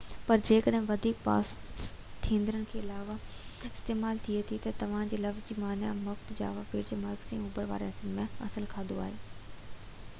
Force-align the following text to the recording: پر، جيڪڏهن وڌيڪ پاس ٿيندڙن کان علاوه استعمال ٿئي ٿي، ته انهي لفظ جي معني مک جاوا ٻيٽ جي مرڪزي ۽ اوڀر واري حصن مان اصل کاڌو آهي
پر، 0.27 0.37
جيڪڏهن 0.47 0.85
وڌيڪ 0.91 1.17
پاس 1.25 1.49
ٿيندڙن 2.27 2.63
کان 2.71 2.81
علاوه 2.85 3.17
استعمال 3.69 4.21
ٿئي 4.27 4.39
ٿي، 4.51 4.57
ته 4.63 4.87
انهي 4.87 5.19
لفظ 5.25 5.45
جي 5.51 5.57
معني 5.65 5.91
مک 5.99 6.33
جاوا 6.39 6.63
ٻيٽ 6.71 6.89
جي 6.93 6.97
مرڪزي 7.03 7.39
۽ 7.43 7.43
اوڀر 7.49 7.69
واري 7.73 7.91
حصن 7.91 8.17
مان 8.17 8.35
اصل 8.49 8.65
کاڌو 8.75 8.99
آهي 9.05 9.63